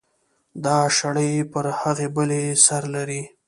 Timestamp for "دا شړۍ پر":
0.65-1.65